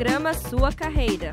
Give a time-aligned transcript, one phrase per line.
[0.00, 1.30] Programa Sua Carreira.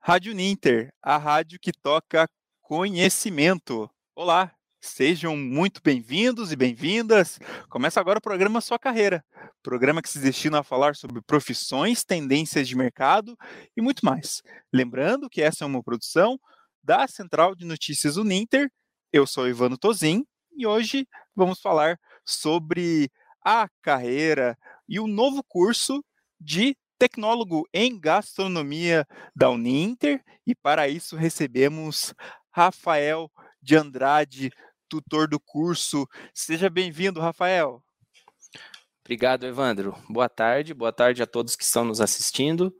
[0.00, 2.28] Rádio Ninter, a rádio que toca
[2.62, 3.90] conhecimento.
[4.14, 7.40] Olá, sejam muito bem-vindos e bem-vindas.
[7.68, 9.24] Começa agora o programa Sua Carreira,
[9.60, 13.36] programa que se destina a falar sobre profissões, tendências de mercado
[13.76, 14.40] e muito mais.
[14.72, 16.38] Lembrando que essa é uma produção
[16.80, 18.70] da Central de Notícias Uninter.
[19.12, 20.24] Eu sou Ivano Tozin
[20.56, 23.10] e hoje vamos falar sobre
[23.44, 24.58] a carreira
[24.88, 26.02] e o novo curso
[26.40, 32.14] de tecnólogo em gastronomia da Uninter e para isso recebemos
[32.50, 33.30] Rafael
[33.60, 34.50] de Andrade,
[34.88, 36.06] tutor do curso.
[36.32, 37.83] Seja bem-vindo, Rafael.
[39.04, 39.94] Obrigado, Evandro.
[40.08, 42.74] Boa tarde, boa tarde a todos que estão nos assistindo.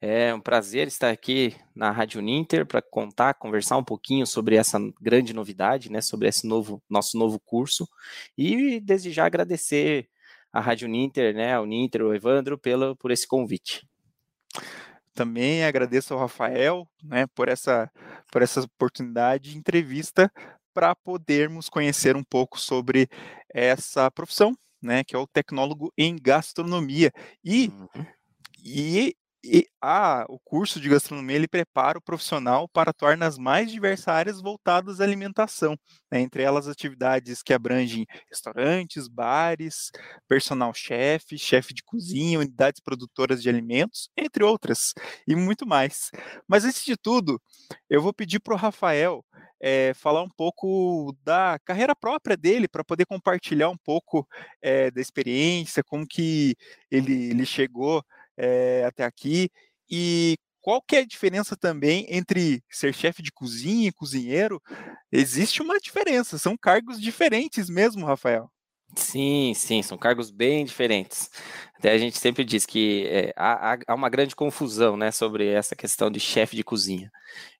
[0.00, 4.80] É um prazer estar aqui na Rádio Uninter para contar, conversar um pouquinho sobre essa
[5.00, 7.88] grande novidade, né, sobre esse novo nosso novo curso
[8.36, 10.08] e desde já agradecer
[10.52, 13.86] a Rádio Ninter, né, ao Ninter, o Evandro, pelo, por esse convite.
[15.14, 17.88] Também agradeço ao Rafael, né, por essa,
[18.32, 20.32] por essa oportunidade de entrevista
[20.74, 23.08] para podermos conhecer um pouco sobre
[23.54, 24.52] essa profissão,
[24.82, 27.12] né, que é o tecnólogo em gastronomia.
[27.44, 28.06] E, uhum.
[28.64, 33.70] e e a, o curso de gastronomia ele prepara o profissional para atuar nas mais
[33.70, 35.76] diversas áreas voltadas à alimentação,
[36.10, 39.90] né, entre elas atividades que abrangem restaurantes, bares,
[40.28, 44.92] personal chefe, chefe de cozinha, unidades produtoras de alimentos, entre outras,
[45.26, 46.10] e muito mais.
[46.46, 47.40] Mas antes de tudo,
[47.88, 49.24] eu vou pedir para o Rafael
[49.60, 54.26] é, falar um pouco da carreira própria dele, para poder compartilhar um pouco
[54.62, 56.56] é, da experiência, como que
[56.90, 58.02] ele, ele chegou
[58.40, 59.50] é, até aqui.
[59.90, 64.60] E qual que é a diferença também entre ser chefe de cozinha e cozinheiro?
[65.12, 68.50] Existe uma diferença, são cargos diferentes mesmo, Rafael.
[68.96, 71.30] Sim, sim, são cargos bem diferentes.
[71.78, 75.76] Até a gente sempre diz que é, há, há, uma grande confusão né, sobre essa
[75.76, 77.10] questão de chefe de cozinha.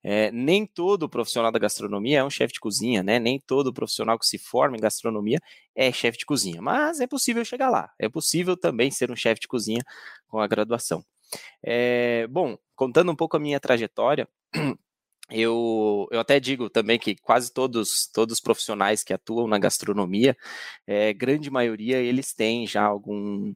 [0.03, 3.19] É, nem todo profissional da gastronomia é um chefe de cozinha, né?
[3.19, 5.39] Nem todo profissional que se forma em gastronomia
[5.75, 7.91] é chefe de cozinha, mas é possível chegar lá.
[7.99, 9.83] É possível também ser um chefe de cozinha
[10.29, 11.05] com a graduação.
[11.63, 14.29] É, bom, contando um pouco a minha trajetória,
[15.31, 20.37] eu, eu até digo também que quase todos, todos os profissionais que atuam na gastronomia,
[20.87, 23.55] é, grande maioria, eles têm já algum,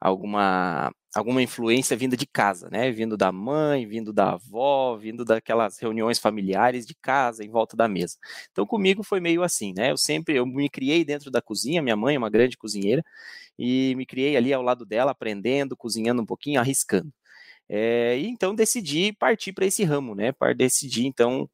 [0.00, 2.90] alguma, alguma influência vinda de casa, né?
[2.90, 7.88] Vindo da mãe, vindo da avó, vindo daquelas reuniões familiares de casa, em volta da
[7.88, 8.16] mesa.
[8.52, 9.92] Então, comigo foi meio assim, né?
[9.92, 13.04] Eu sempre, eu me criei dentro da cozinha, minha mãe é uma grande cozinheira,
[13.58, 17.12] e me criei ali ao lado dela, aprendendo, cozinhando um pouquinho, arriscando.
[17.68, 20.32] É, e então decidi partir para esse ramo, né?
[20.56, 21.48] Decidir então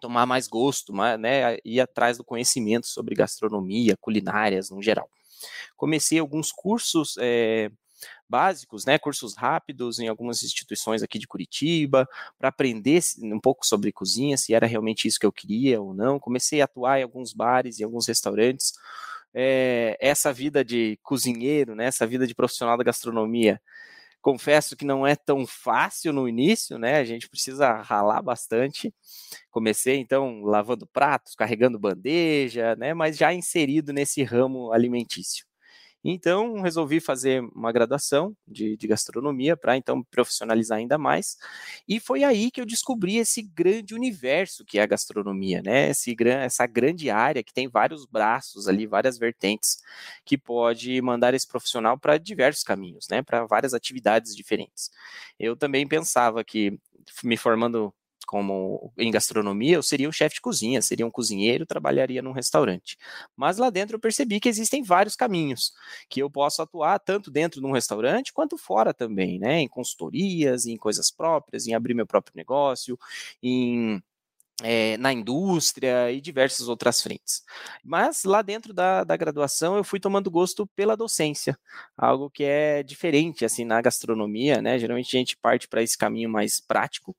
[0.00, 1.58] tomar mais gosto, né?
[1.64, 5.08] Ir atrás do conhecimento sobre gastronomia, culinárias no geral.
[5.76, 7.70] Comecei alguns cursos é,
[8.28, 13.92] básicos, né, cursos rápidos em algumas instituições aqui de Curitiba, para aprender um pouco sobre
[13.92, 16.18] cozinha, se era realmente isso que eu queria ou não.
[16.18, 18.72] Comecei a atuar em alguns bares e alguns restaurantes.
[19.34, 23.60] É, essa vida de cozinheiro, né, essa vida de profissional da gastronomia,
[24.26, 26.96] Confesso que não é tão fácil no início, né?
[26.98, 28.92] A gente precisa ralar bastante.
[29.52, 32.92] Comecei então lavando pratos, carregando bandeja, né?
[32.92, 35.45] Mas já inserido nesse ramo alimentício.
[36.08, 41.36] Então, resolvi fazer uma graduação de, de gastronomia para então profissionalizar ainda mais.
[41.88, 45.90] E foi aí que eu descobri esse grande universo que é a gastronomia, né?
[45.90, 49.78] Esse, essa grande área que tem vários braços ali, várias vertentes,
[50.24, 53.20] que pode mandar esse profissional para diversos caminhos, né?
[53.20, 54.92] Para várias atividades diferentes.
[55.40, 56.78] Eu também pensava que
[57.24, 57.92] me formando
[58.26, 62.98] como em gastronomia, eu seria um chefe de cozinha, seria um cozinheiro, trabalharia num restaurante.
[63.36, 65.72] Mas lá dentro eu percebi que existem vários caminhos
[66.08, 69.60] que eu posso atuar tanto dentro de um restaurante quanto fora também, né?
[69.60, 72.98] Em consultorias, em coisas próprias, em abrir meu próprio negócio,
[73.42, 74.02] em
[74.62, 77.44] é, na indústria e diversas outras frentes.
[77.84, 81.58] Mas lá dentro da, da graduação eu fui tomando gosto pela docência,
[81.96, 84.78] algo que é diferente assim na gastronomia, né?
[84.78, 87.14] Geralmente a gente parte para esse caminho mais prático,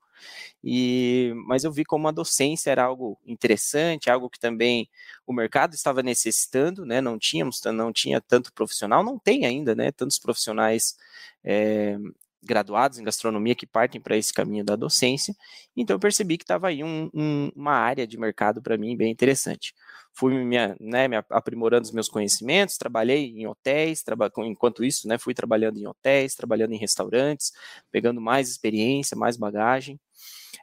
[0.64, 4.90] e, mas eu vi como a docência era algo interessante, algo que também
[5.25, 7.02] o mercado estava necessitando, né?
[7.02, 9.92] Não tínhamos, não tinha tanto profissional, não tem ainda, né?
[9.92, 10.98] Tantos profissionais
[11.44, 11.98] é,
[12.44, 15.36] graduados em gastronomia que partem para esse caminho da docência.
[15.75, 19.12] Então eu percebi que estava aí um, um, uma área de mercado para mim bem
[19.12, 19.74] interessante.
[20.13, 25.18] Fui me, né, me aprimorando os meus conhecimentos, trabalhei em hotéis, traba, enquanto isso, né,
[25.20, 27.52] fui trabalhando em hotéis, trabalhando em restaurantes,
[27.92, 30.00] pegando mais experiência, mais bagagem.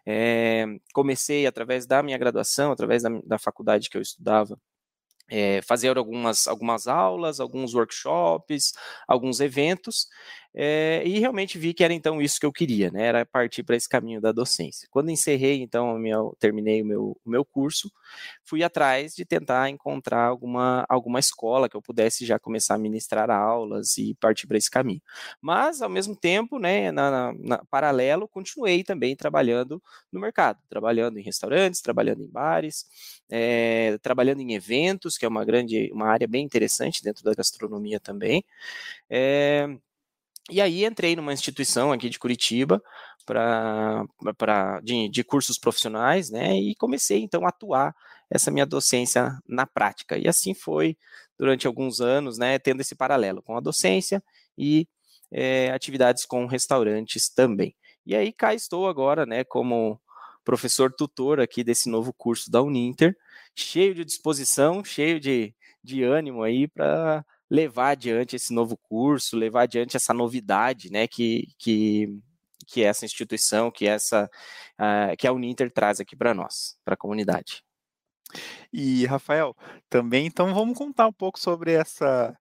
[0.06, 4.58] É, comecei através da minha graduação, através da, da faculdade que eu estudava,
[5.28, 8.72] é, fazer algumas, algumas aulas, alguns workshops,
[9.08, 10.08] alguns eventos,
[10.56, 13.06] é, e realmente vi que era então isso que eu queria, né?
[13.06, 14.86] Era partir para esse caminho da docência.
[14.88, 17.90] Quando encerrei, então, minha, terminei o meu, o meu curso,
[18.44, 23.30] fui atrás de tentar encontrar alguma, alguma escola que eu pudesse já começar a ministrar
[23.30, 25.02] aulas e partir para esse caminho.
[25.40, 31.18] Mas, ao mesmo tempo, né, na, na, na, paralelo, continuei também trabalhando no mercado, trabalhando
[31.18, 32.86] em restaurantes, trabalhando em bares,
[33.28, 37.98] é, trabalhando em eventos, que é uma grande, uma área bem interessante dentro da gastronomia
[37.98, 38.44] também.
[39.10, 39.68] É,
[40.50, 42.82] e aí entrei numa instituição aqui de Curitiba
[43.26, 46.56] para de, de cursos profissionais, né?
[46.56, 47.94] E comecei então a atuar
[48.30, 50.18] essa minha docência na prática.
[50.18, 50.96] E assim foi
[51.38, 52.58] durante alguns anos, né?
[52.58, 54.22] Tendo esse paralelo com a docência
[54.58, 54.86] e
[55.30, 57.74] é, atividades com restaurantes também.
[58.06, 59.44] E aí cá estou agora, né?
[59.44, 60.00] Como
[60.44, 63.16] professor tutor aqui desse novo curso da Uninter,
[63.54, 69.62] cheio de disposição, cheio de, de ânimo aí para levar adiante esse novo curso, levar
[69.62, 72.08] adiante essa novidade, né, que, que,
[72.66, 74.28] que essa instituição, que essa
[74.80, 77.62] uh, que a Uninter traz aqui para nós, para a comunidade.
[78.72, 79.54] E Rafael,
[79.88, 82.36] também então vamos contar um pouco sobre essa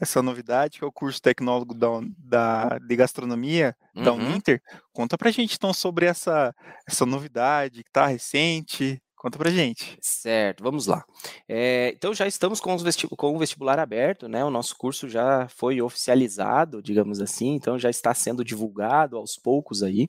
[0.00, 1.88] essa novidade que é o curso tecnólogo da,
[2.18, 4.02] da de gastronomia uhum.
[4.02, 4.62] da Uninter.
[4.92, 6.54] Conta para gente então sobre essa
[6.86, 9.00] essa novidade que está recente.
[9.20, 9.98] Conta pra gente.
[10.00, 11.04] Certo, vamos lá.
[11.46, 12.74] É, então já estamos com,
[13.18, 14.42] com, o vestibular aberto, né?
[14.42, 19.82] O nosso curso já foi oficializado, digamos assim, então já está sendo divulgado aos poucos
[19.82, 20.08] aí.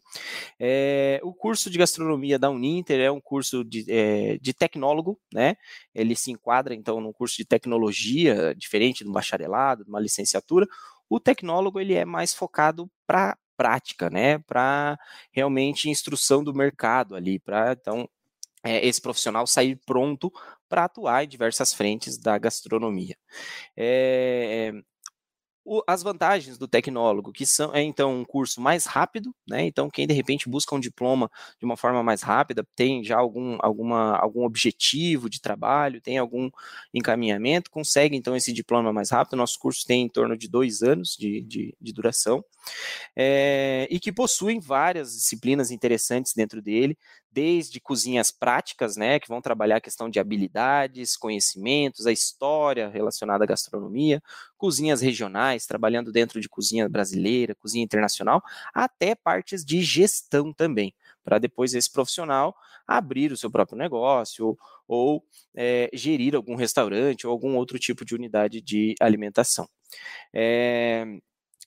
[0.58, 5.58] É, o curso de gastronomia da Uninter é um curso de, é, de tecnólogo, né?
[5.94, 10.66] Ele se enquadra então num curso de tecnologia, diferente do bacharelado, de uma licenciatura.
[11.10, 14.38] O tecnólogo ele é mais focado para prática, né?
[14.38, 14.98] Para
[15.34, 18.08] realmente instrução do mercado ali, para então
[18.64, 20.32] é, esse profissional sair pronto
[20.70, 23.18] para atuar em diversas frentes da gastronomia.
[23.76, 24.72] É,
[25.64, 29.66] o, as vantagens do tecnólogo, que são, é então um curso mais rápido, né?
[29.66, 31.30] Então, quem de repente busca um diploma
[31.60, 36.50] de uma forma mais rápida, tem já algum, alguma, algum objetivo de trabalho, tem algum
[36.94, 39.38] encaminhamento, consegue então esse diploma mais rápido.
[39.38, 42.44] Nosso curso tem em torno de dois anos de, de, de duração,
[43.16, 46.98] é, e que possuem várias disciplinas interessantes dentro dele,
[47.32, 53.44] desde cozinhas práticas, né, que vão trabalhar a questão de habilidades, conhecimentos, a história relacionada
[53.44, 54.22] à gastronomia,
[54.58, 58.44] cozinhas regionais, trabalhando dentro de cozinha brasileira, cozinha internacional,
[58.74, 60.94] até partes de gestão também,
[61.24, 62.56] para depois esse profissional
[62.86, 64.58] abrir o seu próprio negócio
[64.88, 65.24] ou
[65.56, 69.70] é, gerir algum restaurante ou algum outro tipo de unidade de alimentação.
[70.34, 71.06] É,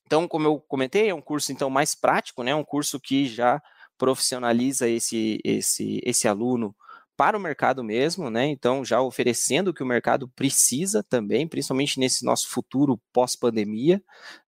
[0.06, 2.54] então, como eu comentei, é um curso então mais prático, né?
[2.54, 3.62] Um curso que já
[3.98, 6.74] profissionaliza esse, esse, esse aluno
[7.16, 8.46] para o mercado mesmo, né?
[8.46, 14.02] Então, já oferecendo o que o mercado precisa também, principalmente nesse nosso futuro pós-pandemia,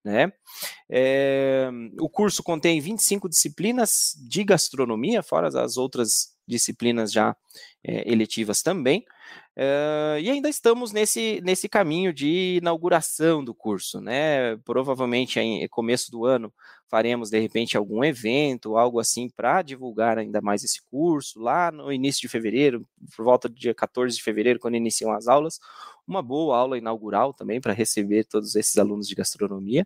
[0.04, 0.32] né?
[0.90, 1.70] É,
[2.00, 7.36] o curso contém 25 disciplinas de gastronomia, fora as outras disciplinas já
[7.84, 9.04] é, eletivas também.
[9.56, 14.56] Uh, e ainda estamos nesse, nesse caminho de inauguração do curso, né?
[14.58, 16.52] Provavelmente em começo do ano
[16.88, 21.40] faremos de repente algum evento, algo assim, para divulgar ainda mais esse curso.
[21.40, 22.86] Lá no início de fevereiro,
[23.16, 25.58] por volta do dia 14 de fevereiro, quando iniciam as aulas,
[26.06, 29.84] uma boa aula inaugural também para receber todos esses alunos de gastronomia.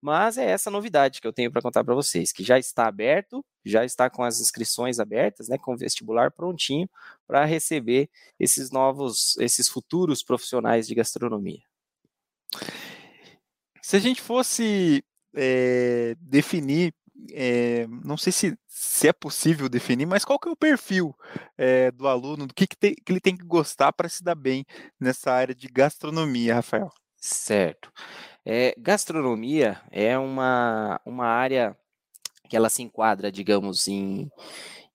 [0.00, 3.44] Mas é essa novidade que eu tenho para contar para vocês, que já está aberto,
[3.64, 6.88] já está com as inscrições abertas, né, com o vestibular prontinho
[7.28, 8.08] para receber
[8.40, 11.60] esses novos, esses futuros profissionais de gastronomia.
[13.82, 15.04] Se a gente fosse
[15.36, 16.94] é, definir,
[17.32, 21.14] é, não sei se, se é possível definir, mas qual que é o perfil
[21.58, 24.64] é, do aluno, do que, que, que ele tem que gostar para se dar bem
[24.98, 26.90] nessa área de gastronomia, Rafael?
[27.20, 27.92] Certo.
[28.78, 31.76] gastronomia é uma, uma área
[32.48, 34.30] que ela se enquadra, digamos, em,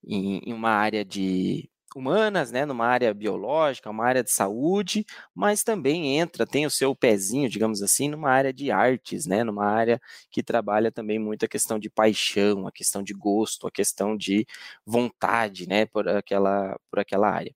[0.04, 5.64] em, em uma área de humanas, né, numa área biológica, uma área de saúde, mas
[5.64, 10.00] também entra, tem o seu pezinho, digamos assim, numa área de artes, né, numa área
[10.32, 14.46] que trabalha também muito a questão de paixão, a questão de gosto, a questão de
[14.86, 17.54] vontade, né, por aquela, por aquela área.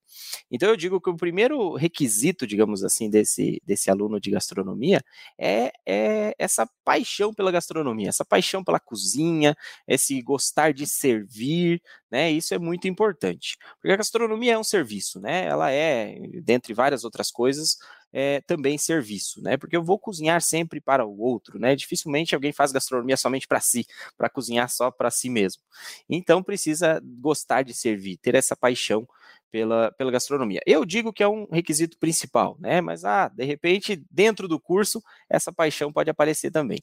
[0.52, 5.02] Então eu digo que o primeiro requisito, digamos assim, desse, desse aluno de gastronomia
[5.40, 9.56] é, é essa paixão pela gastronomia, essa paixão pela cozinha,
[9.88, 14.64] esse gostar de servir, né, isso é muito importante, porque a gastronomia gastronomia é um
[14.64, 15.46] serviço, né?
[15.46, 17.78] Ela é, dentre várias outras coisas,
[18.12, 19.58] é, também serviço, né?
[19.58, 21.76] Porque eu vou cozinhar sempre para o outro, né?
[21.76, 23.86] Dificilmente alguém faz gastronomia somente para si,
[24.18, 25.64] para cozinhar só para si mesmo.
[26.10, 29.08] Então precisa gostar de servir, ter essa paixão
[29.50, 30.62] pela, pela gastronomia.
[30.66, 32.82] Eu digo que é um requisito principal, né?
[32.82, 36.80] Mas, ah, de repente, dentro do curso, essa paixão pode aparecer também.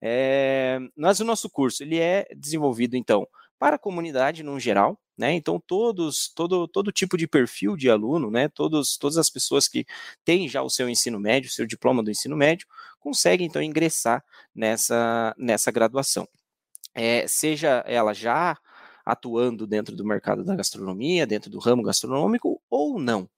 [0.00, 3.26] É, mas o nosso curso, ele é desenvolvido, então,
[3.58, 5.32] para a comunidade no geral, né?
[5.32, 8.48] Então todos, todo, todo tipo de perfil de aluno, né?
[8.48, 9.86] Todos, todas as pessoas que
[10.24, 12.66] têm já o seu ensino médio, o seu diploma do ensino médio,
[12.98, 16.28] conseguem então ingressar nessa, nessa graduação.
[16.94, 18.56] É, seja ela já
[19.04, 23.28] atuando dentro do mercado da gastronomia, dentro do ramo gastronômico ou não.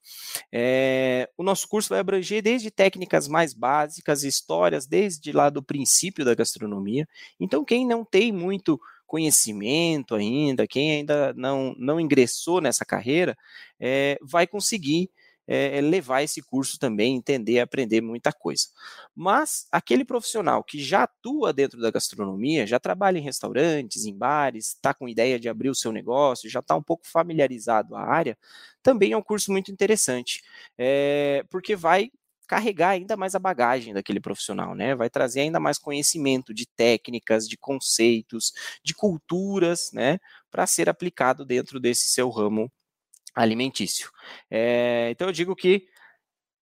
[0.53, 6.25] É, o nosso curso vai abranger desde técnicas mais básicas, histórias, desde lá do princípio
[6.25, 7.07] da gastronomia.
[7.41, 13.37] Então, quem não tem muito conhecimento ainda, quem ainda não, não ingressou nessa carreira,
[13.81, 15.11] é, vai conseguir
[15.47, 18.67] é, levar esse curso também, entender, aprender muita coisa.
[19.15, 24.75] Mas aquele profissional que já atua dentro da gastronomia, já trabalha em restaurantes, em bares,
[24.75, 28.37] está com ideia de abrir o seu negócio, já está um pouco familiarizado à área,
[28.83, 30.43] também é um curso muito interessante,
[30.77, 32.11] é, porque vai
[32.47, 34.95] carregar ainda mais a bagagem daquele profissional, né?
[34.95, 40.19] Vai trazer ainda mais conhecimento de técnicas, de conceitos, de culturas, né?
[40.50, 42.71] Para ser aplicado dentro desse seu ramo
[43.35, 44.11] alimentício.
[44.50, 45.87] É, então eu digo que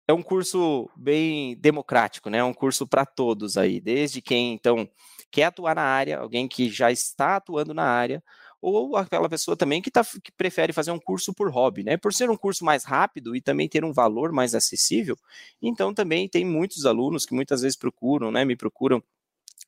[0.09, 2.39] é um curso bem democrático, né?
[2.39, 4.89] É um curso para todos aí, desde quem então
[5.31, 8.23] quer atuar na área, alguém que já está atuando na área,
[8.63, 11.97] ou aquela pessoa também que, tá, que prefere fazer um curso por hobby, né?
[11.97, 15.17] Por ser um curso mais rápido e também ter um valor mais acessível,
[15.61, 18.45] então também tem muitos alunos que muitas vezes procuram, né?
[18.45, 19.03] Me procuram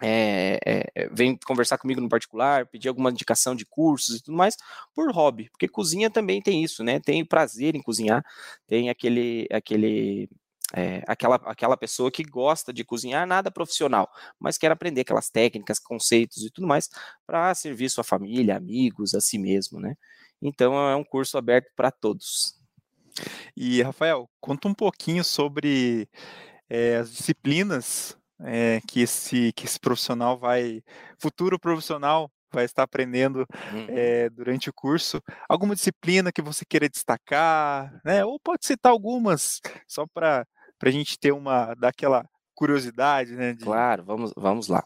[0.02, 4.56] é, é, vem conversar comigo no particular, pedir alguma indicação de cursos e tudo mais,
[4.94, 7.00] por hobby, porque cozinha também tem isso, né?
[7.00, 8.24] Tem prazer em cozinhar,
[8.66, 10.28] tem aquele, aquele
[10.74, 15.78] é, aquela, aquela pessoa que gosta de cozinhar nada profissional, mas quer aprender aquelas técnicas,
[15.78, 16.88] conceitos e tudo mais
[17.26, 19.94] para servir sua família, amigos, a si mesmo, né?
[20.42, 22.58] Então é um curso aberto para todos.
[23.56, 26.08] E Rafael, conta um pouquinho sobre
[26.68, 30.82] é, as disciplinas é, que, esse, que esse profissional vai,
[31.18, 33.46] futuro profissional vai estar aprendendo
[33.88, 35.20] é, durante o curso.
[35.48, 38.24] Alguma disciplina que você queira destacar, né?
[38.24, 40.46] Ou pode citar algumas, só para
[40.84, 43.54] para a gente ter uma daquela curiosidade, né?
[43.54, 43.64] De...
[43.64, 44.84] Claro, vamos, vamos lá.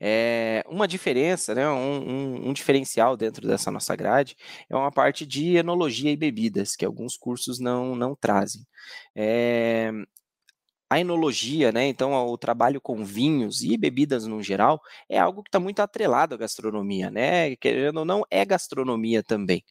[0.00, 4.36] É, uma diferença, né, um, um, um, diferencial dentro dessa nossa grade
[4.68, 8.66] é uma parte de enologia e bebidas, que alguns cursos não, não trazem.
[9.14, 9.92] É,
[10.88, 15.48] a enologia, né, então o trabalho com vinhos e bebidas no geral, é algo que
[15.48, 19.64] está muito atrelado à gastronomia, né, querendo ou não, é gastronomia também,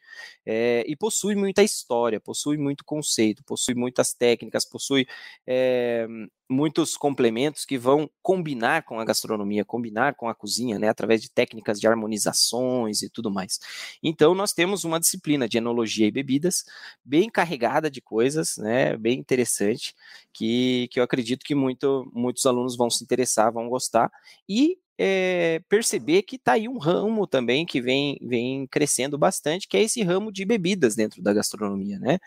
[0.46, 5.08] é, e possui muita história, possui muito conceito, possui muitas técnicas, possui
[5.48, 6.08] é,
[6.50, 11.30] muitos complementos que vão combinar com a gastronomia, combinar com a cozinha, né, através de
[11.30, 13.60] técnicas de harmonizações e tudo mais.
[14.04, 16.64] Então, nós temos uma disciplina de enologia e bebidas
[17.04, 19.96] bem carregada de coisas, né, bem interessante,
[20.32, 24.12] que, que eu acredito que muito, muitos alunos vão se interessar, vão gostar,
[24.48, 29.76] e é, perceber que está aí um ramo também que vem, vem crescendo bastante, que
[29.78, 32.18] é esse ramo de bebidas dentro da gastronomia, né?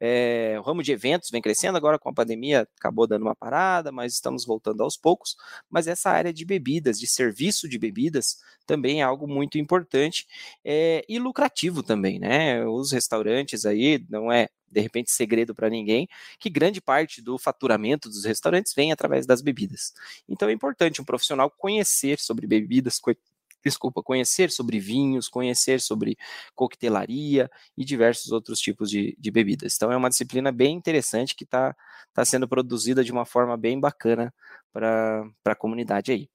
[0.00, 3.92] É, o ramo de eventos vem crescendo, agora com a pandemia acabou dando uma parada,
[3.92, 5.36] mas estamos voltando aos poucos.
[5.70, 10.26] Mas essa área de bebidas, de serviço de bebidas, também é algo muito importante
[10.64, 12.64] é, e lucrativo também, né?
[12.66, 18.08] Os restaurantes aí, não é de repente segredo para ninguém, que grande parte do faturamento
[18.08, 19.92] dos restaurantes vem através das bebidas.
[20.28, 22.98] Então é importante um profissional conhecer sobre bebidas,
[23.64, 26.16] desculpa, conhecer sobre vinhos, conhecer sobre
[26.54, 29.74] coquetelaria e diversos outros tipos de, de bebidas.
[29.76, 31.74] Então é uma disciplina bem interessante que está
[32.12, 34.34] tá sendo produzida de uma forma bem bacana
[34.72, 36.28] para a comunidade aí.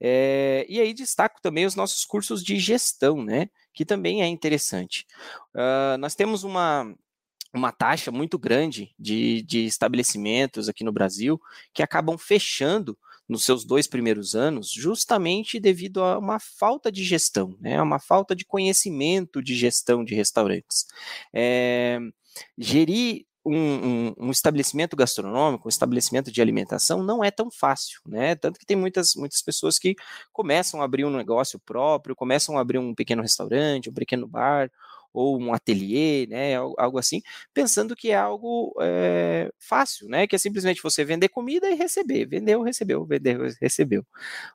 [0.00, 3.48] É, e aí destaco também os nossos cursos de gestão, né?
[3.72, 5.06] Que também é interessante.
[5.54, 6.94] Uh, nós temos uma,
[7.52, 11.40] uma taxa muito grande de, de estabelecimentos aqui no Brasil
[11.72, 12.96] que acabam fechando
[13.28, 18.34] nos seus dois primeiros anos, justamente devido a uma falta de gestão, né, uma falta
[18.34, 20.86] de conhecimento de gestão de restaurantes.
[21.32, 21.98] É,
[22.56, 28.34] gerir um, um, um, estabelecimento gastronômico, um estabelecimento de alimentação, não é tão fácil, né?
[28.34, 29.94] Tanto que tem muitas, muitas pessoas que
[30.32, 34.70] começam a abrir um negócio próprio, começam a abrir um pequeno restaurante, um pequeno bar,
[35.12, 37.20] ou um ateliê, né, algo assim,
[37.52, 42.26] pensando que é algo é, fácil, né, que é simplesmente você vender comida e receber,
[42.26, 44.06] vendeu, recebeu, vendeu, recebeu.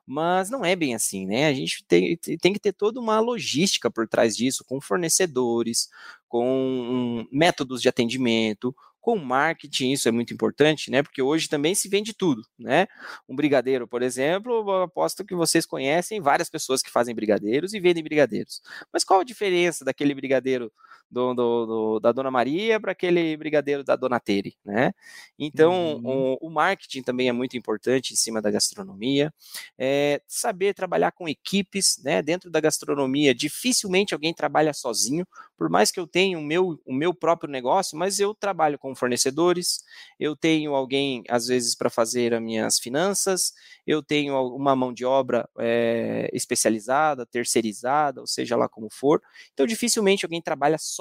[0.06, 1.46] Mas não é bem assim, né?
[1.46, 5.88] A gente tem, tem que ter toda uma logística por trás disso, com fornecedores,
[6.28, 11.02] com métodos de atendimento, com marketing, isso é muito importante, né?
[11.02, 12.86] Porque hoje também se vende tudo, né?
[13.28, 18.02] Um brigadeiro, por exemplo, aposto que vocês conhecem várias pessoas que fazem brigadeiros e vendem
[18.02, 18.62] brigadeiros.
[18.90, 20.72] Mas qual a diferença daquele brigadeiro
[21.10, 24.92] do, do, do, da Dona Maria para aquele brigadeiro da Dona Tere, né?
[25.38, 26.36] Então, uhum.
[26.40, 29.32] o, o, marketing também é muito importante em cima da gastronomia.
[29.78, 32.20] É, saber trabalhar com equipes, né?
[32.20, 36.92] Dentro da gastronomia, dificilmente alguém trabalha sozinho, por mais que eu tenha o meu, o
[36.92, 39.84] meu próprio negócio, mas eu trabalho com fornecedores,
[40.18, 43.52] eu tenho alguém, às vezes, para fazer as minhas finanças,
[43.86, 49.22] eu tenho uma mão de obra é, especializada, terceirizada, ou seja lá como for.
[49.52, 50.93] Então, dificilmente alguém trabalha sozinho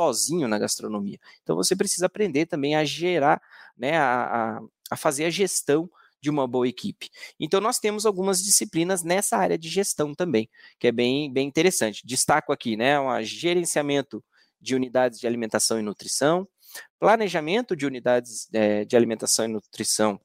[0.47, 1.19] na gastronomia.
[1.41, 3.41] Então, você precisa aprender também a gerar,
[3.77, 5.89] né, a, a, fazer a gestão
[6.21, 7.09] de uma boa equipe.
[7.39, 12.01] Então, nós temos algumas disciplinas nessa área de gestão também, que é bem, bem interessante.
[12.05, 14.23] Destaco aqui, né, um gerenciamento
[14.61, 16.47] de unidades de alimentação e nutrição,
[16.99, 20.19] planejamento de unidades é, de alimentação e nutrição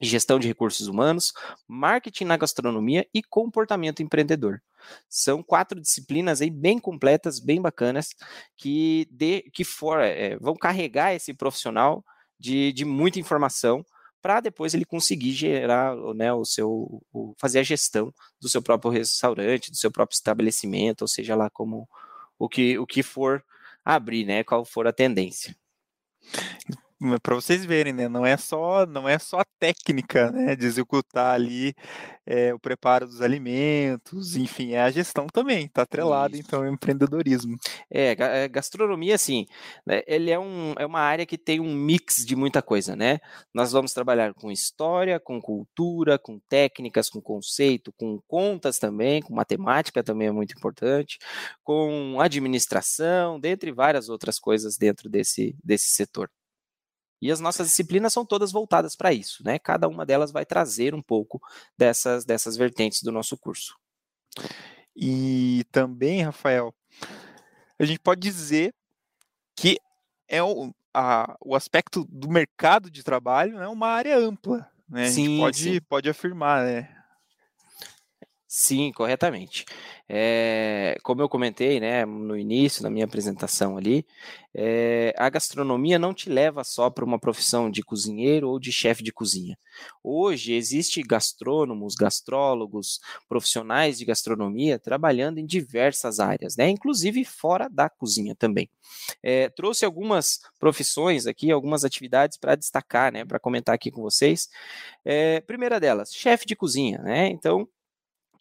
[0.00, 1.32] gestão de recursos humanos,
[1.68, 4.60] marketing na gastronomia e comportamento empreendedor.
[5.08, 8.08] São quatro disciplinas aí bem completas, bem bacanas,
[8.56, 12.04] que, de, que for, é, vão carregar esse profissional
[12.38, 13.84] de, de muita informação
[14.20, 18.90] para depois ele conseguir gerar, né, o seu, o, fazer a gestão do seu próprio
[18.90, 21.86] restaurante, do seu próprio estabelecimento, ou seja lá como
[22.38, 23.44] o que, o que for
[23.84, 25.54] abrir, né, qual for a tendência
[27.22, 28.08] para vocês verem, né?
[28.08, 31.74] Não é só, não é só a técnica, né, de executar ali
[32.26, 37.56] é, o preparo dos alimentos, enfim, é a gestão também, está atrelado então ao empreendedorismo.
[37.90, 39.46] É, é, gastronomia, assim,
[39.86, 43.18] né, ele é, um, é uma área que tem um mix de muita coisa, né?
[43.52, 49.34] Nós vamos trabalhar com história, com cultura, com técnicas, com conceito, com contas também, com
[49.34, 51.18] matemática também é muito importante,
[51.62, 56.30] com administração, dentre várias outras coisas dentro desse, desse setor.
[57.20, 59.58] E as nossas disciplinas são todas voltadas para isso, né?
[59.58, 61.40] Cada uma delas vai trazer um pouco
[61.76, 63.74] dessas, dessas vertentes do nosso curso.
[64.96, 66.74] E também, Rafael,
[67.78, 68.74] a gente pode dizer
[69.56, 69.78] que
[70.28, 75.04] é o, a, o aspecto do mercado de trabalho é né, uma área ampla, né?
[75.04, 75.80] A sim, gente pode, sim.
[75.80, 77.03] pode afirmar, né?
[78.56, 79.64] Sim, corretamente.
[80.08, 84.06] É, como eu comentei, né, no início da minha apresentação ali,
[84.54, 89.02] é, a gastronomia não te leva só para uma profissão de cozinheiro ou de chefe
[89.02, 89.58] de cozinha.
[90.04, 97.90] Hoje existe gastrônomos, gastrólogos, profissionais de gastronomia trabalhando em diversas áreas, né, inclusive fora da
[97.90, 98.70] cozinha também.
[99.22, 104.48] É, trouxe algumas profissões aqui, algumas atividades para destacar, né, para comentar aqui com vocês.
[105.46, 107.28] primeira delas, chefe de cozinha, né?
[107.28, 107.68] Então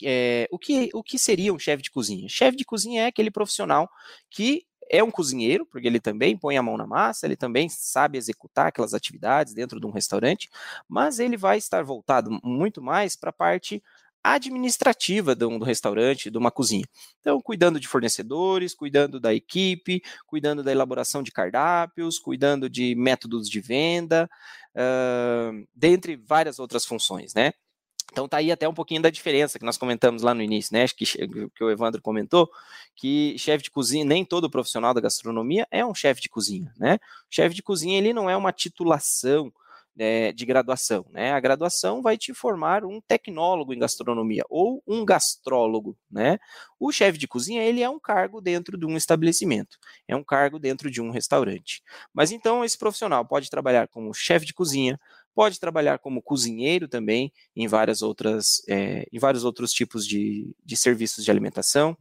[0.02, 2.28] é, o, que, o que seria um chefe de cozinha?
[2.30, 3.90] Chefe de cozinha é aquele profissional
[4.30, 8.18] que é um cozinheiro, porque ele também põe a mão na massa, ele também sabe
[8.18, 10.50] executar aquelas atividades dentro de um restaurante,
[10.88, 13.82] mas ele vai estar voltado muito mais para a parte
[14.24, 16.86] administrativa do, do, restaurante, de uma cozinha.
[17.20, 23.50] Então, cuidando de fornecedores, cuidando da equipe, cuidando da elaboração de cardápios, cuidando de métodos
[23.50, 24.30] de venda,
[24.76, 27.52] uh, dentre várias outras funções, né?
[28.12, 30.84] Então tá aí até um pouquinho da diferença que nós comentamos lá no início, né?
[30.84, 32.50] Acho que, que o Evandro comentou,
[32.96, 37.00] que chefe de cozinha, nem todo profissional da gastronomia é um chefe de cozinha, né?
[37.30, 39.52] Chefe de cozinha, ele não é uma titulação
[39.98, 41.34] é, de graduação, né?
[41.34, 46.40] A graduação vai te formar um tecnólogo em gastronomia ou um gastrólogo, né?
[46.80, 50.58] O chefe de cozinha, ele é um cargo dentro de um estabelecimento, é um cargo
[50.58, 51.84] dentro de um restaurante.
[52.14, 55.00] Mas então esse profissional pode trabalhar como chefe de cozinha,
[55.34, 60.78] pode trabalhar como cozinheiro também em várias outras, é, em vários outros tipos de, de
[60.78, 61.98] serviços de alimentação.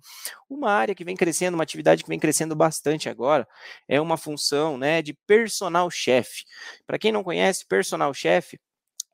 [0.48, 3.46] Uma área que vem crescendo, uma atividade que vem crescendo bastante agora,
[3.88, 6.44] é uma função né, de personal chef.
[6.86, 8.58] Para quem não conhece, personal chef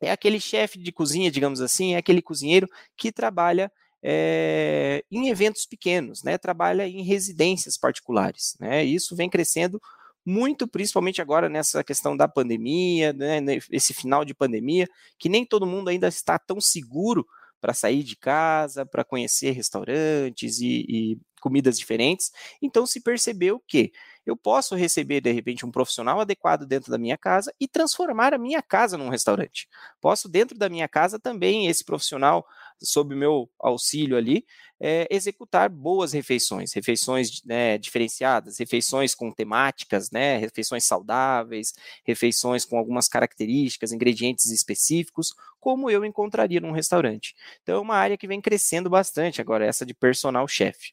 [0.00, 3.70] é aquele chefe de cozinha, digamos assim, é aquele cozinheiro que trabalha
[4.02, 6.38] é, em eventos pequenos, né?
[6.38, 8.84] Trabalha em residências particulares, né?
[8.84, 9.80] Isso vem crescendo
[10.28, 13.40] muito principalmente agora nessa questão da pandemia, né,
[13.72, 14.86] esse final de pandemia,
[15.18, 17.26] que nem todo mundo ainda está tão seguro
[17.58, 22.30] para sair de casa, para conhecer restaurantes e, e, comidas diferentes.
[22.60, 23.92] Então se percebeu que
[24.26, 28.38] eu posso receber de repente um profissional adequado dentro da minha casa e transformar a
[28.38, 29.66] minha casa num restaurante.
[30.00, 32.46] Posso dentro da minha casa também esse profissional
[32.80, 34.44] sob meu auxílio ali,
[34.80, 41.72] é, executar boas refeições, refeições né, diferenciadas, refeições com temáticas, né, refeições saudáveis,
[42.04, 47.34] refeições com algumas características, ingredientes específicos, como eu encontraria num restaurante.
[47.62, 50.92] Então, é uma área que vem crescendo bastante agora, essa de personal chef.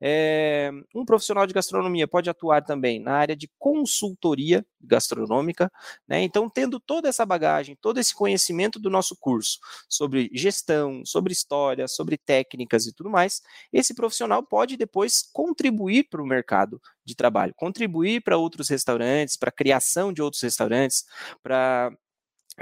[0.00, 5.70] É, um profissional de gastronomia pode atuar também na área de consultoria gastronômica,
[6.06, 6.22] né?
[6.22, 11.88] Então, tendo toda essa bagagem, todo esse conhecimento do nosso curso sobre gestão, sobre história,
[11.88, 13.42] sobre técnicas e tudo mais,
[13.72, 19.48] esse profissional pode depois contribuir para o mercado de trabalho, contribuir para outros restaurantes, para
[19.48, 21.04] a criação de outros restaurantes,
[21.42, 21.90] para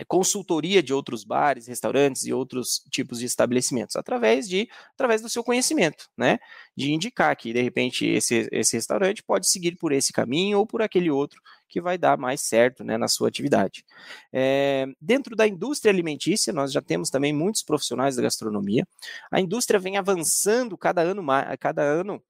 [0.02, 5.44] consultoria de outros bares, restaurantes e outros tipos de estabelecimentos, através de através do seu
[5.44, 6.38] conhecimento, né?
[6.76, 10.82] De indicar que, de repente, esse, esse restaurante pode seguir por esse caminho ou por
[10.82, 13.84] aquele outro que vai dar mais certo né, na sua atividade.
[14.32, 18.86] É, dentro da indústria alimentícia, nós já temos também muitos profissionais da gastronomia.
[19.30, 22.22] A indústria vem avançando cada ano mais, cada ano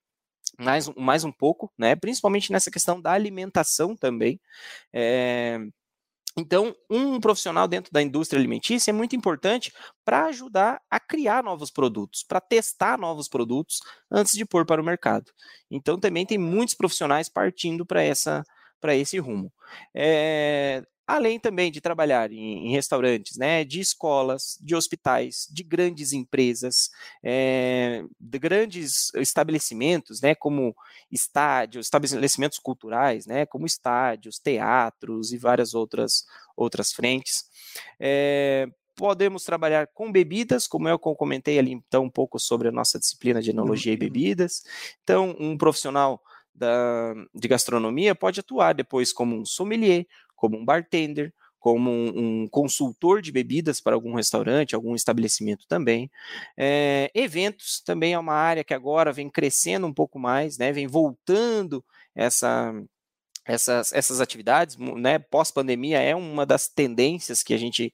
[0.58, 1.96] mais, mais um pouco, né?
[1.96, 4.40] Principalmente nessa questão da alimentação também.
[4.92, 5.58] É,
[6.36, 9.72] então, um profissional dentro da indústria alimentícia é muito importante
[10.04, 13.78] para ajudar a criar novos produtos, para testar novos produtos
[14.10, 15.30] antes de pôr para o mercado.
[15.70, 18.42] Então, também tem muitos profissionais partindo para essa
[18.80, 19.50] para esse rumo.
[19.96, 26.12] É, além também de trabalhar em, em, restaurantes, né, de escolas, de hospitais, de grandes
[26.12, 26.90] empresas,
[27.22, 30.74] é, de grandes estabelecimentos, né, como
[31.10, 36.24] estádios, estabelecimentos culturais, né, como estádios, teatros e várias outras
[36.56, 37.44] outras frentes.
[37.98, 42.98] É, podemos trabalhar com bebidas, como eu comentei ali então um pouco sobre a nossa
[42.98, 43.96] disciplina de enologia uhum.
[43.96, 44.62] e bebidas.
[45.02, 46.22] Então, um profissional
[46.54, 50.06] da, de gastronomia pode atuar depois como um sommelier,
[50.44, 56.10] como um bartender, como um, um, consultor de bebidas para algum restaurante, algum estabelecimento também.
[56.54, 60.86] É, eventos também é uma área que agora vem crescendo um pouco mais, né, vem
[60.86, 61.82] voltando
[62.14, 62.74] essa,
[63.46, 67.90] essas, essas atividades, né, pós-pandemia é uma das tendências que a gente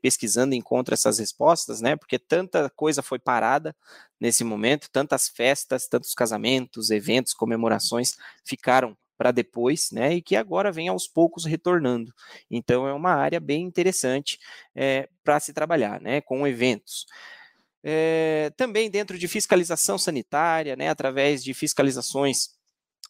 [0.00, 1.96] pesquisando encontra essas respostas, né?
[1.96, 3.74] Porque tanta coisa foi parada
[4.20, 10.14] nesse momento, tantas festas, tantos casamentos, eventos, comemorações ficaram para depois, né?
[10.14, 12.14] E que agora vem aos poucos retornando.
[12.48, 14.38] Então é uma área bem interessante
[14.74, 16.20] é, eh, para se trabalhar, né?
[16.20, 17.04] Com eventos.
[17.82, 20.88] É, também dentro de fiscalização sanitária, né?
[20.88, 22.56] Através de fiscalizações,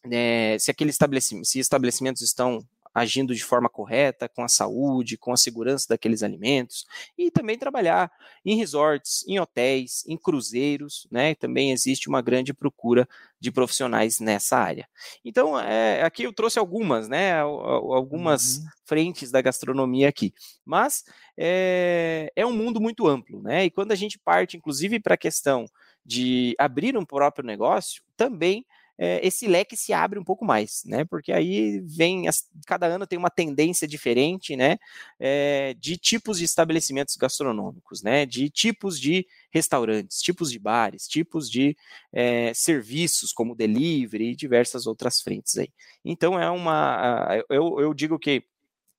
[0.05, 0.97] né, se aqueles
[1.43, 2.65] se estabelecimentos estão
[2.99, 6.85] agindo de forma correta com a saúde, com a segurança daqueles alimentos,
[7.17, 8.11] e também trabalhar
[8.45, 11.35] em resorts, em hotéis, em cruzeiros, né?
[11.35, 13.07] Também existe uma grande procura
[13.39, 14.87] de profissionais nessa área.
[15.23, 17.39] Então, é, aqui eu trouxe algumas, né?
[17.39, 18.65] Algumas uhum.
[18.85, 20.33] frentes da gastronomia aqui,
[20.65, 21.03] mas
[21.37, 23.65] é, é um mundo muito amplo, né?
[23.65, 25.65] E quando a gente parte, inclusive, para a questão
[26.05, 28.65] de abrir um próprio negócio, também
[29.01, 31.05] é, esse leque se abre um pouco mais, né?
[31.05, 34.77] Porque aí vem, as, cada ano tem uma tendência diferente, né?
[35.17, 38.25] É, de tipos de estabelecimentos gastronômicos, né?
[38.25, 41.77] De tipos de restaurantes, tipos de bares, tipos de
[42.11, 45.69] é, serviços como delivery e diversas outras frentes aí.
[46.03, 48.43] Então é uma, eu, eu digo que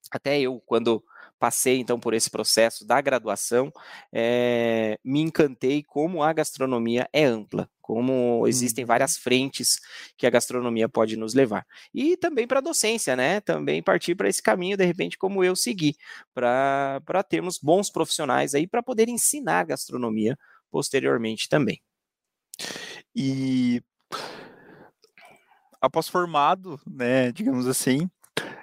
[0.09, 1.03] até eu quando
[1.41, 3.73] passei então por esse processo da graduação,
[4.13, 8.87] é, me encantei como a gastronomia é ampla, como existem uhum.
[8.87, 9.79] várias frentes
[10.15, 11.65] que a gastronomia pode nos levar.
[11.91, 13.41] E também para a docência, né?
[13.41, 15.95] Também partir para esse caminho, de repente, como eu segui,
[16.31, 20.37] para termos bons profissionais aí para poder ensinar a gastronomia
[20.69, 21.81] posteriormente também.
[23.15, 23.81] E
[25.81, 28.07] após formado, né, digamos assim,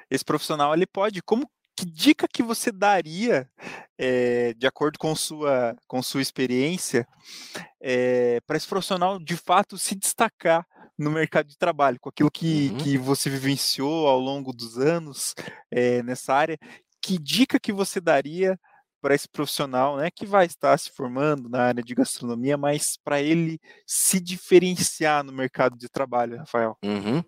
[0.08, 3.48] esse profissional ele pode, como que dica que você daria,
[3.96, 7.06] é, de acordo com sua, com sua experiência,
[7.80, 10.66] é, para esse profissional de fato se destacar
[10.98, 12.78] no mercado de trabalho, com aquilo que, uhum.
[12.78, 15.36] que você vivenciou ao longo dos anos
[15.70, 16.58] é, nessa área?
[17.00, 18.58] Que dica que você daria
[19.00, 23.22] para esse profissional, né, que vai estar se formando na área de gastronomia, mas para
[23.22, 26.76] ele se diferenciar no mercado de trabalho, Rafael?
[26.82, 27.22] Uhum.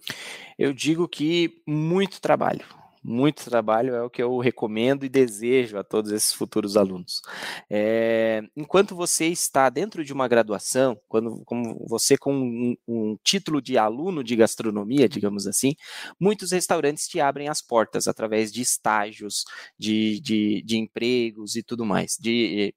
[0.59, 2.65] Eu digo que muito trabalho,
[3.03, 7.23] muito trabalho é o que eu recomendo e desejo a todos esses futuros alunos.
[7.69, 13.63] É, enquanto você está dentro de uma graduação, quando como você com um, um, título
[13.63, 15.75] de aluno de gastronomia, digamos assim,
[16.19, 19.45] muitos restaurantes te abrem as portas através de estágios,
[19.79, 22.19] de, de, de empregos e tudo mais,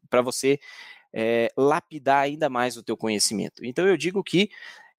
[0.09, 0.59] para você
[1.13, 3.63] é, lapidar ainda mais o teu conhecimento.
[3.65, 4.49] Então eu digo que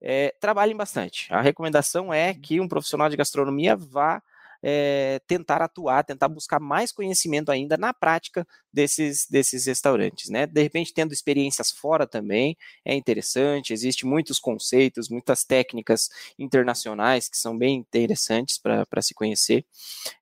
[0.01, 1.33] é, trabalhem bastante.
[1.33, 4.23] A recomendação é que um profissional de gastronomia vá
[4.67, 10.47] é, tentar atuar, tentar buscar mais conhecimento ainda na prática desses, desses restaurantes, né?
[10.47, 17.37] De repente, tendo experiências fora também, é interessante, existe muitos conceitos, muitas técnicas internacionais que
[17.37, 19.67] são bem interessantes para se conhecer.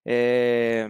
[0.04, 0.88] É,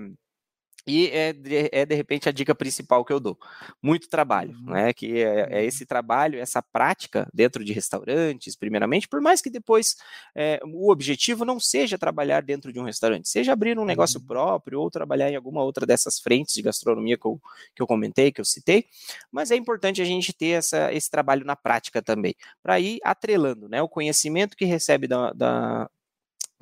[0.87, 3.39] e é de, é de repente a dica principal que eu dou.
[3.81, 4.73] Muito trabalho, uhum.
[4.73, 4.93] né?
[4.93, 5.67] Que é, é, uhum.
[5.67, 9.97] esse trabalho, essa prática dentro de restaurantes, primeiramente, por mais que depois
[10.35, 14.27] é, o objetivo não seja trabalhar dentro de um restaurante, seja abrir um negócio uhum.
[14.27, 17.41] próprio ou trabalhar em alguma outra dessas frentes de gastronomia que eu,
[17.75, 18.87] que eu comentei, que eu citei,
[19.31, 23.69] mas é importante a gente ter essa, esse trabalho na prática também, para ir atrelando
[23.69, 25.91] né, o conhecimento que recebe da, da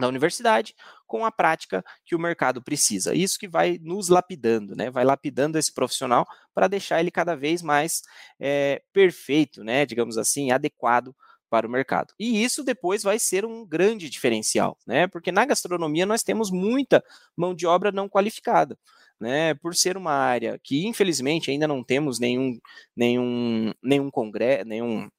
[0.00, 0.74] na universidade
[1.06, 3.14] com a prática que o mercado precisa.
[3.14, 4.90] Isso que vai nos lapidando, né?
[4.90, 8.02] Vai lapidando esse profissional para deixar ele cada vez mais
[8.38, 9.86] é, perfeito, né?
[9.86, 11.14] Digamos assim, adequado
[11.50, 12.14] para o mercado.
[12.18, 15.08] E isso depois vai ser um grande diferencial, né?
[15.08, 17.02] Porque na gastronomia nós temos muita
[17.36, 18.78] mão de obra não qualificada.
[19.22, 22.58] Né, por ser uma área que infelizmente ainda não temos nenhum
[22.96, 25.10] nenhum nenhum congresso, nenhum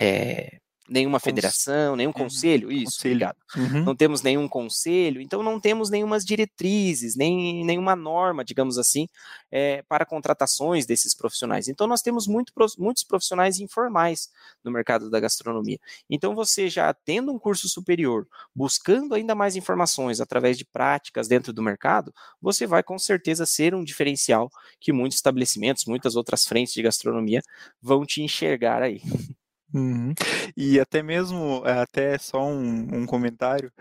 [0.00, 0.60] é,
[0.90, 2.14] nenhuma federação, nenhum uhum.
[2.14, 3.14] conselho, isso, conselho.
[3.14, 3.36] obrigado.
[3.56, 3.84] Uhum.
[3.84, 9.06] Não temos nenhum conselho, então não temos nenhumas diretrizes, nem nenhuma norma, digamos assim,
[9.52, 11.68] é, para contratações desses profissionais.
[11.68, 14.28] Então nós temos muito, muitos profissionais informais
[14.64, 15.78] no mercado da gastronomia.
[16.10, 21.52] Então você já tendo um curso superior, buscando ainda mais informações através de práticas dentro
[21.52, 24.50] do mercado, você vai com certeza ser um diferencial
[24.80, 27.42] que muitos estabelecimentos, muitas outras frentes de gastronomia
[27.80, 29.00] vão te enxergar aí.
[29.72, 30.12] Uhum.
[30.56, 33.72] E até mesmo, eh, até só um, um comentário,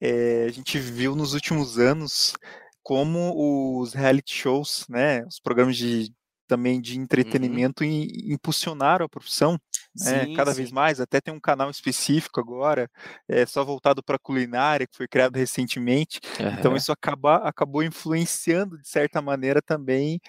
[0.00, 2.34] é, a gente viu nos últimos anos
[2.82, 6.12] como os reality shows, né, os programas de
[6.46, 7.04] também de uhum.
[7.04, 8.06] entretenimento uhum.
[8.26, 9.58] impulsionaram a profissão
[9.98, 10.58] né, cada sim.
[10.58, 11.00] vez mais.
[11.00, 12.90] Até tem um canal específico agora,
[13.28, 16.20] é, só voltado para culinária, que foi criado recentemente.
[16.38, 16.48] Uhum.
[16.58, 20.20] Então isso acaba, acabou influenciando de certa maneira também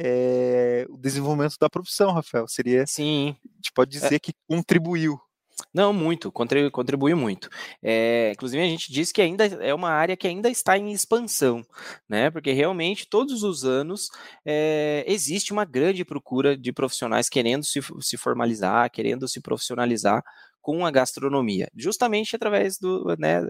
[0.00, 2.46] é, o desenvolvimento da profissão, Rafael.
[2.46, 4.18] Seria, sim, a gente pode é dizer é.
[4.20, 5.20] que contribuiu.
[5.74, 7.48] Não, muito, contribui, contribui muito.
[7.82, 11.66] É, inclusive, a gente diz que ainda é uma área que ainda está em expansão,
[12.08, 12.30] né?
[12.30, 14.08] Porque realmente todos os anos
[14.46, 20.22] é, existe uma grande procura de profissionais querendo se, se formalizar, querendo se profissionalizar
[20.68, 23.40] com a gastronomia, justamente através do, né,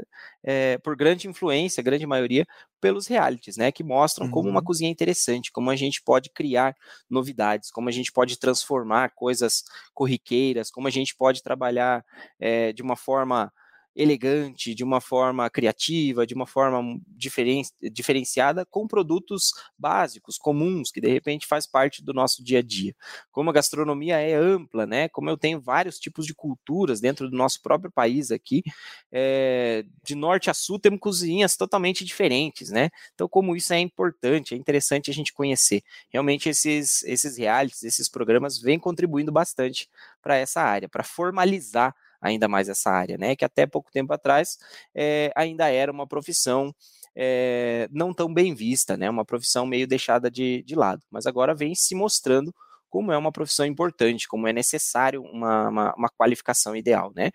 [0.40, 2.46] é, por grande influência, grande maioria,
[2.80, 4.30] pelos realities, né, que mostram uhum.
[4.30, 4.64] como uma uhum.
[4.64, 6.76] cozinha é interessante, como a gente pode criar
[7.10, 12.04] novidades, como a gente pode transformar coisas corriqueiras, como a gente pode trabalhar
[12.38, 13.52] é, de uma forma
[13.98, 21.00] elegante, de uma forma criativa, de uma forma diferen diferenciada, com produtos básicos, comuns, que
[21.00, 22.94] de repente faz parte do nosso dia a dia.
[23.32, 25.08] Como a gastronomia é ampla, né?
[25.08, 28.62] Como eu tenho vários tipos de culturas dentro do nosso próprio país aqui,
[29.10, 32.90] é, de norte a sul temos cozinhas totalmente diferentes, né?
[33.14, 35.82] Então, como isso é importante, é interessante a gente conhecer.
[36.08, 39.88] Realmente, esses, esses realities, esses programas vêm contribuindo bastante
[40.22, 43.36] para essa área, para formalizar ainda mais essa área, né?
[43.36, 44.58] Que até pouco tempo atrás
[44.94, 46.74] é, ainda era uma profissão
[47.16, 49.10] é, não tão bem vista, né?
[49.10, 52.54] Uma profissão meio deixada de, de lado, mas agora vem se mostrando
[52.88, 57.30] como é uma profissão importante, como é necessário uma, uma, uma qualificação ideal, né?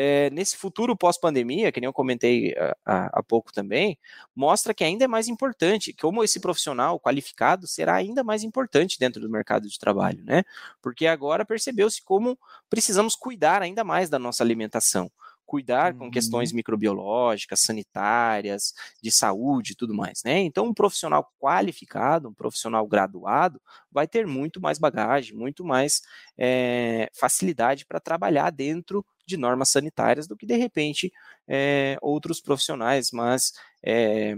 [0.00, 3.98] É, nesse futuro pós-pandemia, que nem eu comentei eh, há, pouco também,
[4.32, 9.20] mostra que ainda é mais importante, como esse profissional qualificado será ainda mais importante dentro
[9.20, 10.44] do mercado de trabalho, né?
[10.80, 12.38] Porque agora percebeu-se como
[12.70, 15.10] precisamos cuidar ainda mais da nossa alimentação
[15.48, 16.56] cuidar com questões uhum.
[16.56, 20.40] microbiológicas, sanitárias, de saúde e tudo mais, né?
[20.40, 23.58] Então, um profissional qualificado, um profissional graduado,
[23.90, 26.02] vai ter muito mais bagagem, muito mais
[26.36, 31.10] é, facilidade para trabalhar dentro de normas sanitárias do que, de repente,
[31.48, 34.36] é, outros profissionais, mas é,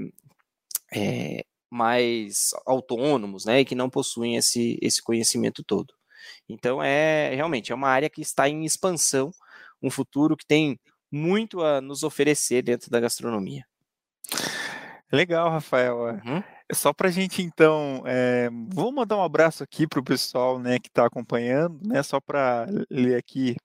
[0.94, 5.92] é, mais autônomos, né, e que não possuem esse, esse conhecimento todo.
[6.48, 9.32] Então, é realmente é uma área que está em expansão,
[9.82, 10.78] um futuro que tem
[11.10, 13.64] muito a nos oferecer dentro da gastronomia.
[15.12, 15.96] Legal, Rafael.
[15.96, 16.42] Uhum.
[16.72, 20.78] Só para a gente, então, é, vou mandar um abraço aqui para o pessoal né,
[20.78, 23.56] que está acompanhando, né, só para ler aqui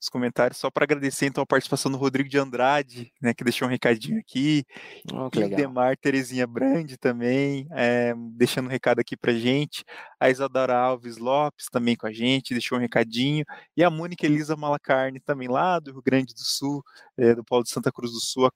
[0.00, 3.66] os comentários, só para agradecer então a participação do Rodrigo de Andrade, né, que deixou
[3.66, 4.64] um recadinho aqui,
[5.12, 5.56] oh, e legal.
[5.56, 9.84] Demar Terezinha Brandi também, é, deixando um recado aqui para gente,
[10.20, 13.44] a Isadora Alves Lopes também com a gente, deixou um recadinho,
[13.76, 16.82] e a Mônica Elisa Malacarne também lá do Rio Grande do Sul,
[17.16, 18.50] é, do Paulo de Santa Cruz do Sul,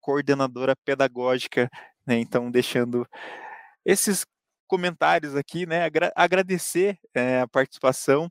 [0.00, 1.68] coordenadora pedagógica,
[2.06, 3.06] né, então deixando
[3.84, 4.24] esses
[4.68, 5.84] comentários aqui, né?
[5.84, 8.30] Agra agradecer é, a participação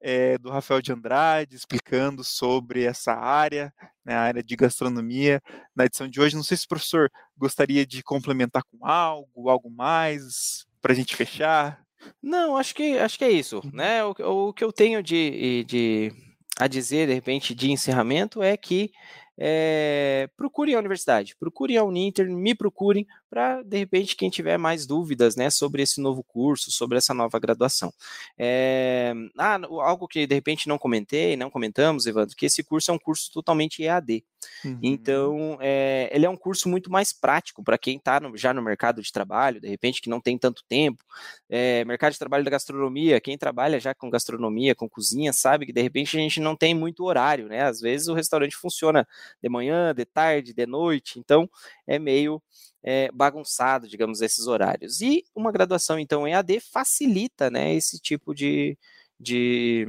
[0.00, 5.42] é, do Rafael de Andrade, explicando sobre essa área, né, a área de gastronomia,
[5.76, 6.36] na edição de hoje.
[6.36, 11.14] Não sei se o professor gostaria de complementar com algo, algo mais, para a gente
[11.14, 11.84] fechar.
[12.22, 13.60] Não, acho que, acho que é isso.
[13.64, 13.70] Uhum.
[13.72, 14.04] Né?
[14.04, 16.12] O, o que eu tenho de, de
[16.58, 18.92] a dizer, de repente, de encerramento é que
[19.36, 24.86] é, procurem a universidade, procurem a Uninter, me procurem para, de repente, quem tiver mais
[24.86, 27.92] dúvidas né, sobre esse novo curso, sobre essa nova graduação.
[28.38, 32.94] É, ah, algo que, de repente, não comentei, não comentamos, Evandro, que esse curso é
[32.94, 34.24] um curso totalmente EAD.
[34.64, 34.78] Uhum.
[34.80, 39.02] Então, é, ele é um curso muito mais prático para quem está já no mercado
[39.02, 41.02] de trabalho, de repente, que não tem tanto tempo.
[41.50, 45.72] É, mercado de trabalho da gastronomia, quem trabalha já com gastronomia, com cozinha, sabe que,
[45.72, 47.62] de repente, a gente não tem muito horário, né?
[47.64, 49.04] Às vezes o restaurante funciona
[49.42, 51.50] de manhã, de tarde, de noite, então
[51.84, 52.40] é meio
[52.84, 55.00] é, bagunçado, digamos, esses horários.
[55.00, 58.78] E uma graduação, então, em AD facilita né, esse tipo de,
[59.18, 59.86] de,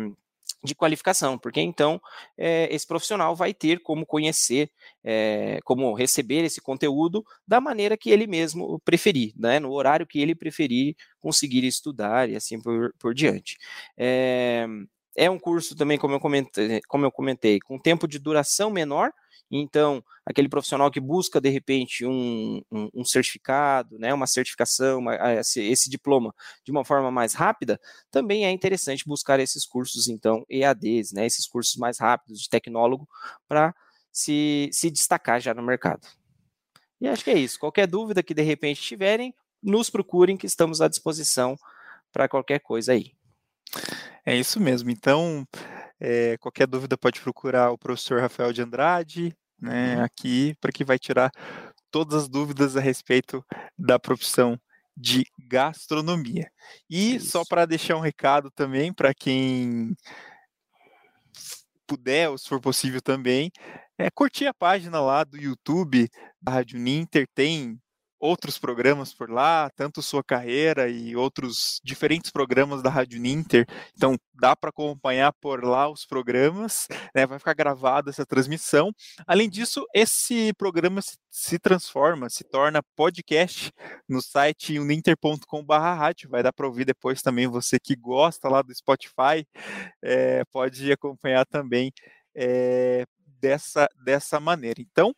[0.64, 2.02] de qualificação, porque então
[2.38, 4.72] é, esse profissional vai ter como conhecer,
[5.04, 10.20] é, como receber esse conteúdo da maneira que ele mesmo preferir, né, no horário que
[10.20, 13.58] ele preferir conseguir estudar e assim por, por diante.
[13.98, 14.66] É,
[15.18, 19.12] é um curso também, como eu comentei, como eu comentei, com tempo de duração menor,
[19.52, 25.16] então, aquele profissional que busca, de repente, um, um, um certificado, né, uma certificação, uma,
[25.34, 27.80] esse, esse, diploma de uma forma mais rápida,
[28.10, 33.08] também é interessante buscar esses cursos, então, EADs, né, esses cursos mais rápidos de tecnólogo,
[33.48, 33.74] para
[34.12, 36.08] se, se destacar já no mercado.
[37.00, 37.60] E acho que é isso.
[37.60, 41.58] Qualquer dúvida que de repente tiverem, nos procurem, que estamos à disposição
[42.12, 43.12] para qualquer coisa aí.
[44.26, 44.90] É isso mesmo.
[44.90, 45.46] Então,
[46.00, 50.04] é, qualquer dúvida pode procurar o professor Rafael de Andrade, né, uhum.
[50.04, 51.32] aqui, para que vai tirar
[51.90, 53.44] todas as dúvidas a respeito
[53.78, 54.60] da profissão
[54.98, 56.50] de gastronomia.
[56.90, 57.32] E Isso.
[57.32, 59.96] só para deixar um recado também para quem
[61.88, 63.52] puder, ou se for possível também,
[63.98, 66.10] é curtir a página lá do YouTube
[66.42, 67.80] da Rádio Ninter, tem
[68.20, 73.66] outros programas por lá, tanto Sua Carreira e outros diferentes programas da Rádio Ninter.
[73.96, 77.26] Então, dá para acompanhar por lá os programas, né?
[77.26, 78.92] vai ficar gravada essa transmissão.
[79.28, 83.72] Além disso, esse programa se, se transforma, se torna podcast
[84.08, 86.30] no site uninter.com/rádio.
[86.30, 89.46] Vai dar para ouvir depois também você que gosta lá do Spotify,
[90.04, 91.92] é, pode acompanhar também
[92.36, 93.06] é,
[93.40, 94.82] dessa, dessa maneira.
[94.82, 95.16] Então,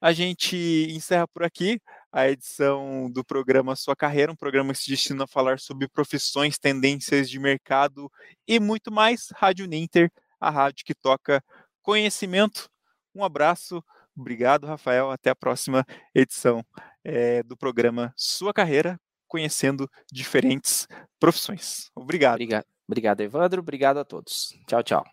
[0.00, 0.56] a gente
[0.90, 1.80] encerra por aqui
[2.12, 6.58] a edição do programa Sua Carreira, um programa que se destina a falar sobre profissões,
[6.58, 8.10] tendências de mercado
[8.46, 9.28] e muito mais.
[9.34, 11.42] Rádio Ninter, a rádio que toca
[11.82, 12.68] conhecimento.
[13.14, 13.82] Um abraço,
[14.16, 15.10] obrigado, Rafael.
[15.10, 16.64] Até a próxima edição
[17.04, 20.86] é, do programa Sua Carreira, conhecendo diferentes
[21.20, 21.90] profissões.
[21.94, 22.34] Obrigado.
[22.34, 23.60] Obrigado, obrigado Evandro.
[23.60, 24.58] Obrigado a todos.
[24.66, 25.04] Tchau, tchau.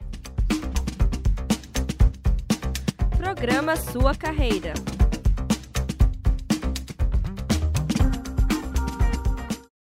[3.17, 4.73] Programa Sua Carreira.